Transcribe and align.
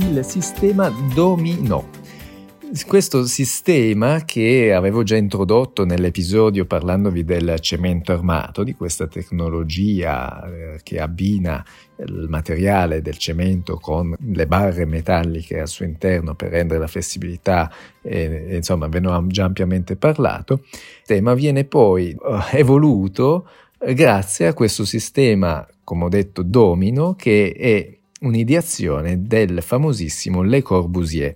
il 0.00 0.24
sistema 0.24 0.88
Domino. 1.12 1.88
Questo 2.86 3.24
sistema 3.26 4.24
che 4.24 4.72
avevo 4.72 5.02
già 5.02 5.16
introdotto 5.16 5.84
nell'episodio 5.84 6.66
parlandovi 6.66 7.24
del 7.24 7.58
cemento 7.60 8.12
armato, 8.12 8.62
di 8.62 8.74
questa 8.74 9.06
tecnologia 9.06 10.44
eh, 10.44 10.80
che 10.82 11.00
abbina 11.00 11.64
il 11.96 12.26
materiale 12.28 13.02
del 13.02 13.16
cemento 13.16 13.78
con 13.78 14.14
le 14.18 14.46
barre 14.46 14.84
metalliche 14.84 15.58
al 15.60 15.68
suo 15.68 15.84
interno 15.84 16.34
per 16.34 16.50
rendere 16.50 16.78
la 16.78 16.86
flessibilità, 16.86 17.72
e, 18.00 18.54
insomma 18.54 18.86
ve 18.86 19.00
ne 19.00 19.08
ho 19.08 19.26
già 19.26 19.44
ampiamente 19.44 19.96
parlato, 19.96 20.64
tema 21.06 21.34
viene 21.34 21.64
poi 21.64 22.10
eh, 22.10 22.58
evoluto 22.58 23.48
grazie 23.78 24.46
a 24.46 24.54
questo 24.54 24.84
sistema, 24.84 25.66
come 25.82 26.04
ho 26.04 26.08
detto, 26.08 26.42
domino, 26.42 27.14
che 27.14 27.52
è 27.56 27.97
un'ideazione 28.20 29.22
del 29.22 29.62
famosissimo 29.62 30.42
Le 30.42 30.62
Corbusier, 30.62 31.34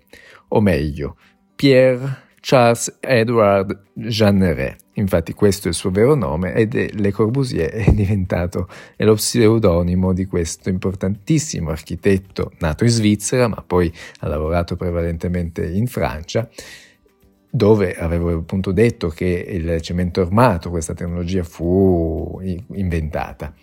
o 0.49 0.61
meglio, 0.61 1.17
Pierre 1.55 2.31
Charles 2.45 2.99
Edward 3.01 3.85
Jeanneret. 3.93 4.77
Infatti 4.95 5.33
questo 5.33 5.69
è 5.69 5.71
il 5.71 5.77
suo 5.77 5.91
vero 5.91 6.17
nome 6.17 6.55
ed 6.55 6.75
è 6.75 6.91
Le 6.93 7.13
Corbusier 7.13 7.71
è 7.71 7.93
diventato 7.93 8.69
è 8.97 9.05
lo 9.05 9.15
pseudonimo 9.15 10.13
di 10.13 10.27
questo 10.27 10.69
importantissimo 10.69 11.71
architetto 11.71 12.53
nato 12.59 12.83
in 12.85 12.91
Svizzera 12.91 13.47
ma 13.47 13.63
poi 13.65 13.91
ha 14.21 14.27
lavorato 14.27 14.77
prevalentemente 14.77 15.65
in 15.65 15.87
Francia 15.87 16.47
dove 17.49 17.95
avevo 17.95 18.37
appunto 18.37 18.73
detto 18.73 19.09
che 19.09 19.27
il 19.27 19.81
cemento 19.83 20.23
armato, 20.23 20.71
questa 20.71 20.95
tecnologia 20.95 21.45
fu 21.45 22.41
inventata. 22.73 23.55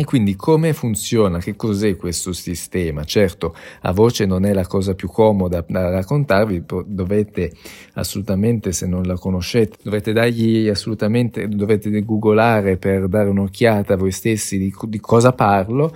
E 0.00 0.04
quindi 0.04 0.34
come 0.34 0.72
funziona? 0.72 1.40
Che 1.40 1.56
cos'è 1.56 1.94
questo 1.94 2.32
sistema? 2.32 3.04
Certo, 3.04 3.54
a 3.82 3.92
voce 3.92 4.24
non 4.24 4.46
è 4.46 4.54
la 4.54 4.66
cosa 4.66 4.94
più 4.94 5.08
comoda 5.08 5.62
da 5.68 5.90
raccontarvi, 5.90 6.64
dovete 6.86 7.52
assolutamente, 7.92 8.72
se 8.72 8.86
non 8.86 9.02
la 9.02 9.18
conoscete, 9.18 9.76
dovete 9.82 10.14
dargli 10.14 10.68
assolutamente, 10.70 11.46
dovete 11.48 11.90
googolare 12.02 12.78
per 12.78 13.08
dare 13.08 13.28
un'occhiata 13.28 13.92
a 13.92 13.96
voi 13.98 14.10
stessi 14.10 14.56
di, 14.56 14.72
di 14.84 15.00
cosa 15.00 15.34
parlo, 15.34 15.94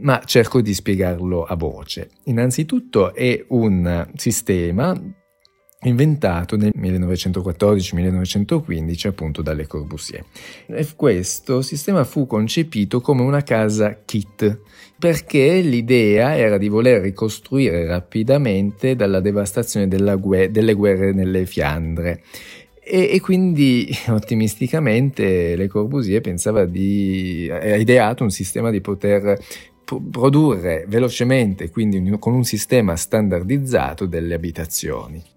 ma 0.00 0.20
cerco 0.26 0.60
di 0.60 0.74
spiegarlo 0.74 1.44
a 1.44 1.56
voce. 1.56 2.10
Innanzitutto 2.24 3.14
è 3.14 3.46
un 3.48 4.10
sistema 4.14 4.94
inventato 5.84 6.56
nel 6.56 6.72
1914-1915 6.76 9.08
appunto 9.08 9.42
dalle 9.42 9.66
Corbusier. 9.66 10.24
E 10.66 10.86
questo 10.94 11.62
sistema 11.62 12.04
fu 12.04 12.26
concepito 12.26 13.00
come 13.00 13.22
una 13.22 13.42
casa 13.42 13.98
kit 14.04 14.60
perché 14.98 15.60
l'idea 15.60 16.36
era 16.36 16.58
di 16.58 16.68
voler 16.68 17.00
ricostruire 17.00 17.86
rapidamente 17.86 18.94
dalla 18.94 19.20
devastazione 19.20 19.88
gue- 20.16 20.50
delle 20.50 20.74
guerre 20.74 21.12
nelle 21.12 21.46
Fiandre. 21.46 22.22
E, 22.84 23.10
e, 23.12 23.20
quindi 23.20 23.88
ottimisticamente 24.08 25.56
Le 25.56 25.68
Corbusier 25.68 26.20
pensava 26.20 26.64
di 26.64 27.48
ha 27.50 27.76
ideato 27.76 28.22
un 28.22 28.30
sistema 28.30 28.70
di 28.70 28.80
poter 28.80 29.38
produrre 29.84 30.84
velocemente, 30.88 31.70
quindi 31.70 32.16
con 32.18 32.34
un 32.34 32.44
sistema 32.44 32.96
standardizzato 32.96 34.06
delle 34.06 34.34
abitazioni. 34.34 35.31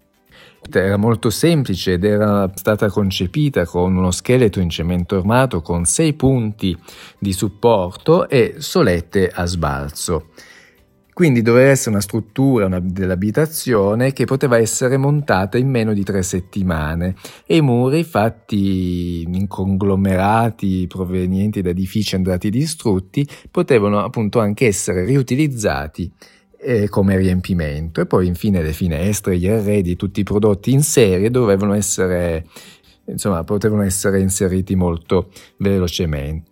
Era 0.70 0.96
molto 0.96 1.30
semplice 1.30 1.94
ed 1.94 2.04
era 2.04 2.50
stata 2.54 2.88
concepita 2.90 3.64
con 3.64 3.96
uno 3.96 4.10
scheletro 4.10 4.60
in 4.60 4.68
cemento 4.68 5.16
armato 5.16 5.62
con 5.62 5.84
sei 5.84 6.14
punti 6.14 6.76
di 7.18 7.32
supporto 7.32 8.28
e 8.28 8.56
solette 8.58 9.28
a 9.28 9.46
sbalzo. 9.46 10.30
Quindi 11.16 11.40
doveva 11.40 11.70
essere 11.70 11.92
una 11.92 12.02
struttura 12.02 12.66
una, 12.66 12.78
dell'abitazione 12.78 14.12
che 14.12 14.26
poteva 14.26 14.58
essere 14.58 14.98
montata 14.98 15.56
in 15.56 15.70
meno 15.70 15.94
di 15.94 16.04
tre 16.04 16.22
settimane 16.22 17.14
e 17.46 17.56
i 17.56 17.62
muri 17.62 18.04
fatti 18.04 19.22
in 19.22 19.46
conglomerati 19.46 20.86
provenienti 20.86 21.62
da 21.62 21.70
edifici 21.70 22.16
andati 22.16 22.50
distrutti 22.50 23.26
potevano 23.50 24.04
appunto 24.04 24.40
anche 24.40 24.66
essere 24.66 25.06
riutilizzati 25.06 26.12
come 26.88 27.16
riempimento 27.16 28.00
e 28.00 28.06
poi 28.06 28.26
infine 28.26 28.62
le 28.62 28.72
finestre, 28.72 29.38
gli 29.38 29.46
arredi, 29.46 29.96
tutti 29.96 30.20
i 30.20 30.24
prodotti 30.24 30.72
in 30.72 30.82
serie 30.82 31.30
dovevano 31.30 31.74
essere, 31.74 32.46
insomma, 33.04 33.44
potevano 33.44 33.82
essere 33.82 34.20
inseriti 34.20 34.74
molto 34.74 35.30
velocemente. 35.58 36.50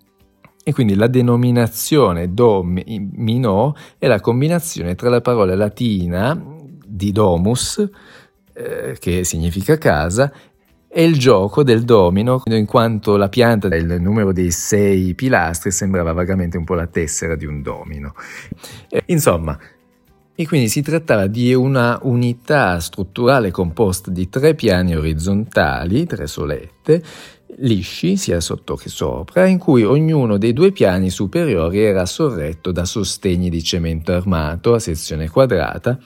E 0.62 0.72
quindi 0.72 0.94
la 0.94 1.09
denominazione 1.09 2.32
domino 2.32 3.75
è 3.98 4.06
la 4.06 4.20
combinazione 4.20 4.94
tra 4.94 5.10
la 5.10 5.20
parola 5.20 5.54
latina 5.54 6.42
di 6.86 7.12
domus, 7.12 7.86
eh, 8.54 8.97
che 8.98 9.25
significa 9.25 9.76
casa, 9.76 10.32
e 10.88 11.04
il 11.04 11.19
gioco 11.19 11.65
del 11.65 11.82
domino, 11.82 12.41
in 12.47 12.66
quanto 12.66 13.16
la 13.16 13.28
pianta 13.28 13.66
del 13.66 14.00
numero 14.00 14.32
dei 14.32 14.53
sei 14.53 15.12
pilastri 15.15 15.72
sembrava 15.72 16.12
vagamente 16.12 16.56
un 16.56 16.62
po' 16.62 16.75
la 16.75 16.86
tessera 16.86 17.34
di 17.34 17.47
un 17.47 17.62
domino. 17.62 18.15
Eh, 18.88 19.03
insomma, 19.06 19.59
e 20.34 20.47
quindi 20.47 20.69
si 20.69 20.83
trattava 20.83 21.27
di 21.27 21.55
una 21.55 21.99
unità 22.03 22.81
strutturale 22.81 23.50
composta 23.50 24.11
di 24.11 24.28
tre 24.28 24.55
piani 24.55 24.97
orizzontali, 24.97 26.06
tre 26.06 26.27
solette, 26.27 27.03
lisci 27.59 28.17
sia 28.17 28.41
sotto 28.41 28.75
che 28.75 28.89
sopra, 28.89 29.47
in 29.47 29.59
cui 29.59 29.84
ognuno 29.84 30.37
dei 30.37 30.53
due 30.53 30.72
piani 30.72 31.11
superiori 31.11 31.81
era 31.81 32.05
sorretto 32.05 32.72
da 32.72 32.84
sostegni 32.84 33.49
di 33.49 33.62
cemento 33.62 34.12
armato 34.12 34.75
a 34.75 34.81
sezione 34.81 35.28
quadrata, 35.28 35.99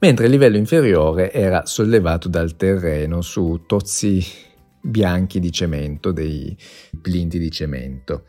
mentre 0.00 0.24
il 0.24 0.32
livello 0.32 0.56
inferiore 0.56 1.32
era 1.32 1.64
sollevato 1.64 2.28
dal 2.28 2.56
terreno 2.56 3.20
su 3.20 3.62
tozzi 3.66 4.24
bianchi 4.80 5.38
di 5.38 5.52
cemento, 5.52 6.10
dei 6.10 6.56
plinti 7.00 7.38
di 7.38 7.50
cemento. 7.50 8.24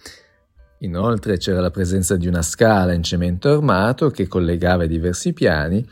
Inoltre 0.79 1.37
c'era 1.37 1.59
la 1.59 1.71
presenza 1.71 2.15
di 2.17 2.27
una 2.27 2.41
scala 2.41 2.93
in 2.93 3.01
cemento 3.01 3.49
armato 3.49 4.09
che 4.09 4.27
collegava 4.27 4.83
i 4.83 4.87
diversi 4.87 5.33
piani 5.33 5.83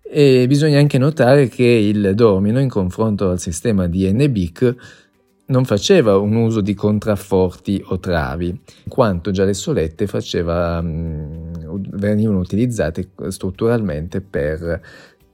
e 0.00 0.46
bisogna 0.46 0.78
anche 0.78 0.98
notare 0.98 1.48
che 1.48 1.64
il 1.64 2.14
domino 2.14 2.60
in 2.60 2.68
confronto 2.68 3.30
al 3.30 3.40
sistema 3.40 3.86
di 3.86 4.10
NBIC 4.12 4.74
non 5.46 5.64
faceva 5.64 6.16
un 6.16 6.34
uso 6.36 6.60
di 6.60 6.74
contrafforti 6.74 7.82
o 7.86 7.98
travi, 7.98 8.60
quanto 8.88 9.32
già 9.32 9.44
le 9.44 9.54
solette 9.54 10.06
faceva, 10.06 10.80
venivano 10.80 12.38
utilizzate 12.38 13.10
strutturalmente 13.28 14.20
per 14.20 14.80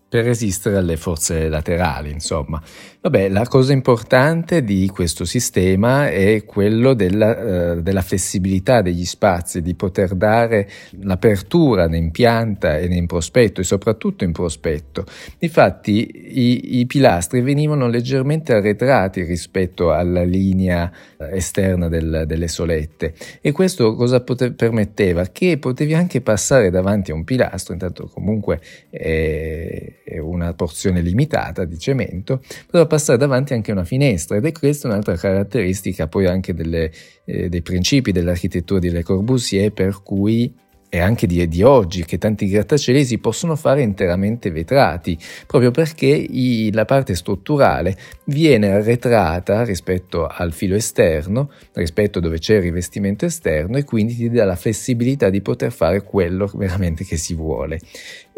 per 0.08 0.24
resistere 0.24 0.76
alle 0.76 0.96
forze 0.96 1.48
laterali, 1.48 2.10
insomma. 2.10 2.62
Vabbè, 3.00 3.28
la 3.28 3.46
cosa 3.46 3.72
importante 3.72 4.64
di 4.64 4.88
questo 4.92 5.24
sistema 5.24 6.08
è 6.08 6.44
quello 6.44 6.94
della, 6.94 7.74
uh, 7.74 7.80
della 7.80 8.02
flessibilità 8.02 8.82
degli 8.82 9.04
spazi, 9.04 9.62
di 9.62 9.74
poter 9.74 10.14
dare 10.14 10.68
l'apertura 11.02 11.84
in 11.86 12.10
pianta 12.10 12.78
e 12.78 12.86
in 12.86 13.06
prospetto 13.06 13.60
e 13.60 13.64
soprattutto 13.64 14.24
in 14.24 14.32
prospetto. 14.32 15.04
Infatti 15.38 16.10
i, 16.12 16.78
i 16.80 16.86
pilastri 16.86 17.42
venivano 17.42 17.86
leggermente 17.88 18.54
arretrati 18.54 19.22
rispetto 19.22 19.92
alla 19.92 20.24
linea 20.24 20.90
esterna 21.30 21.88
del, 21.88 22.24
delle 22.26 22.48
solette 22.48 23.14
e 23.40 23.52
questo 23.52 23.94
cosa 23.94 24.20
pote- 24.20 24.52
permetteva? 24.52 25.26
Che 25.26 25.58
potevi 25.58 25.94
anche 25.94 26.20
passare 26.20 26.70
davanti 26.70 27.10
a 27.12 27.14
un 27.14 27.24
pilastro, 27.24 27.72
intanto 27.72 28.08
comunque 28.12 28.60
eh, 28.90 30.00
una 30.18 30.54
porzione 30.54 31.00
limitata 31.00 31.64
di 31.64 31.78
cemento, 31.78 32.42
poteva 32.66 32.86
passare 32.86 33.18
davanti 33.18 33.54
anche 33.54 33.72
una 33.72 33.84
finestra 33.84 34.36
ed 34.36 34.44
è 34.44 34.52
questa 34.52 34.88
un'altra 34.88 35.16
caratteristica 35.16 36.06
poi 36.06 36.26
anche 36.26 36.54
delle, 36.54 36.90
eh, 37.24 37.48
dei 37.48 37.62
principi 37.62 38.12
dell'architettura 38.12 38.80
di 38.80 38.90
Le 38.90 39.02
Corbusier 39.02 39.72
per 39.72 40.02
cui 40.02 40.54
e 40.96 41.00
anche 41.00 41.26
di, 41.26 41.46
di, 41.46 41.62
oggi 41.62 42.04
che 42.04 42.16
tanti 42.16 42.48
grattacieli 42.48 43.04
si 43.04 43.18
possono 43.18 43.54
fare 43.54 43.82
interamente 43.82 44.50
vetrati, 44.50 45.18
proprio 45.46 45.70
perché 45.70 46.06
i, 46.06 46.72
la 46.72 46.86
parte 46.86 47.14
strutturale 47.14 47.96
viene 48.24 48.70
arretrata 48.70 49.62
rispetto 49.62 50.26
al 50.26 50.52
filo 50.52 50.74
esterno, 50.74 51.50
rispetto 51.74 52.18
dove 52.18 52.38
c'è 52.38 52.56
il 52.56 52.62
rivestimento 52.62 53.26
esterno 53.26 53.76
e 53.76 53.84
quindi 53.84 54.14
ti 54.16 54.30
dà 54.30 54.46
la 54.46 54.56
flessibilità 54.56 55.28
di 55.28 55.42
poter 55.42 55.70
fare 55.70 56.02
quello 56.02 56.50
veramente 56.54 57.04
che 57.04 57.18
si 57.18 57.34
vuole. 57.34 57.78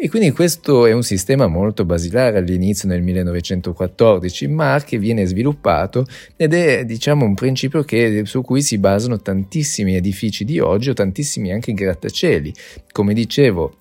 E 0.00 0.08
quindi 0.08 0.30
questo 0.30 0.86
è 0.86 0.92
un 0.92 1.02
sistema 1.02 1.48
molto 1.48 1.84
basilare 1.84 2.38
all'inizio 2.38 2.88
nel 2.88 3.02
1914, 3.02 4.46
ma 4.46 4.80
che 4.86 4.96
viene 4.96 5.26
sviluppato 5.26 6.06
ed 6.36 6.54
è 6.54 6.84
diciamo 6.84 7.24
un 7.24 7.34
principio 7.34 7.82
che, 7.82 8.22
su 8.24 8.42
cui 8.42 8.62
si 8.62 8.78
basano 8.78 9.20
tantissimi 9.20 9.96
edifici 9.96 10.44
di 10.44 10.60
oggi 10.60 10.90
o 10.90 10.92
tantissimi 10.92 11.50
anche 11.50 11.72
grattacieli. 11.72 12.47
Come 12.92 13.14
dicevo, 13.14 13.76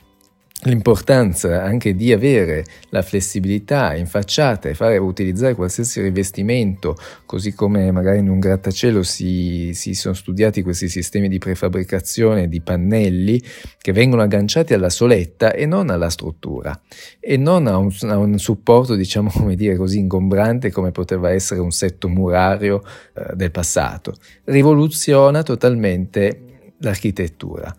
l'importanza 0.64 1.64
anche 1.64 1.96
di 1.96 2.12
avere 2.12 2.66
la 2.90 3.04
flessibilità 3.04 3.96
in 3.96 4.08
facciata 4.08 4.68
e 4.68 4.74
fare 4.74 4.98
utilizzare 4.98 5.54
qualsiasi 5.54 6.02
rivestimento, 6.02 6.96
così 7.26 7.54
come 7.54 7.92
magari 7.92 8.20
in 8.20 8.30
un 8.30 8.40
grattacielo 8.40 9.04
si, 9.04 9.72
si, 9.74 9.94
sono 9.94 10.16
studiati 10.16 10.64
questi 10.64 10.90
sistemi 10.90 11.30
di 11.30 11.38
prefabbricazione 11.38 12.48
di 12.48 12.62
pannelli 12.62 13.42
che 13.80 13.92
vengono 13.92 14.24
agganciati 14.24 14.74
alla 14.74 14.90
soletta 14.90 15.54
e 15.54 15.68
non 15.68 15.90
alla 15.92 16.10
struttura 16.10 16.80
e 17.20 17.38
non 17.38 17.68
a 17.68 17.78
un, 17.78 17.92
a 18.02 18.18
un 18.18 18.38
supporto 18.40 18.96
diciamo 18.96 19.30
come 19.38 19.56
dire 19.56 19.76
così 19.76 20.00
ingombrante 20.00 20.72
come 20.72 20.92
poteva 20.92 21.30
essere 21.30 21.60
un 21.60 21.72
setto 21.72 22.10
murario 22.10 22.84
eh, 23.14 23.36
del 23.36 23.52
passato. 23.52 24.16
Rivoluziona 24.46 25.44
totalmente 25.44 26.74
l'architettura. 26.80 27.76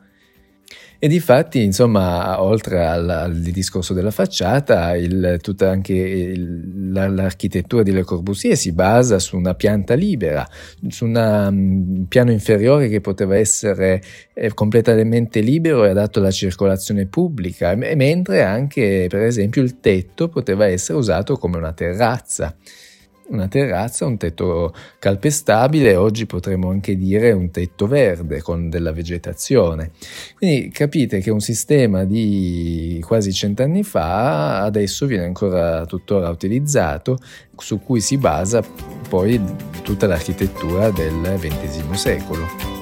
E 1.00 1.06
di 1.06 1.20
fatti, 1.20 1.62
insomma, 1.62 2.42
oltre 2.42 2.84
al, 2.84 3.08
al 3.08 3.40
discorso 3.40 3.94
della 3.94 4.10
facciata, 4.10 4.96
il, 4.96 5.38
tutta 5.40 5.70
anche 5.70 5.92
il, 5.92 6.92
la, 6.92 7.06
l'architettura 7.06 7.84
di 7.84 7.92
Le 7.92 8.02
Corbusier 8.02 8.56
si 8.56 8.72
basa 8.72 9.20
su 9.20 9.36
una 9.36 9.54
pianta 9.54 9.94
libera, 9.94 10.44
su 10.88 11.04
un 11.04 11.14
um, 11.14 12.06
piano 12.08 12.32
inferiore 12.32 12.88
che 12.88 13.00
poteva 13.00 13.36
essere 13.36 14.02
eh, 14.34 14.52
completamente 14.54 15.38
libero 15.38 15.84
e 15.84 15.90
adatto 15.90 16.18
alla 16.18 16.32
circolazione 16.32 17.06
pubblica, 17.06 17.76
mentre 17.76 18.42
anche, 18.42 19.06
per 19.08 19.22
esempio, 19.22 19.62
il 19.62 19.78
tetto 19.78 20.28
poteva 20.28 20.66
essere 20.66 20.98
usato 20.98 21.36
come 21.36 21.58
una 21.58 21.72
terrazza 21.72 22.56
una 23.28 23.48
terrazza, 23.48 24.06
un 24.06 24.16
tetto 24.16 24.74
calpestabile, 24.98 25.96
oggi 25.96 26.26
potremmo 26.26 26.70
anche 26.70 26.96
dire 26.96 27.32
un 27.32 27.50
tetto 27.50 27.86
verde 27.86 28.42
con 28.42 28.68
della 28.68 28.92
vegetazione. 28.92 29.90
Quindi 30.36 30.70
capite 30.70 31.20
che 31.20 31.30
un 31.30 31.40
sistema 31.40 32.04
di 32.04 33.02
quasi 33.04 33.32
cent'anni 33.32 33.82
fa 33.82 34.62
adesso 34.62 35.06
viene 35.06 35.24
ancora 35.24 35.84
tuttora 35.86 36.28
utilizzato, 36.28 37.18
su 37.56 37.80
cui 37.80 38.00
si 38.00 38.16
basa 38.16 38.62
poi 39.08 39.40
tutta 39.82 40.06
l'architettura 40.06 40.90
del 40.90 41.38
XX 41.38 41.90
secolo. 41.92 42.77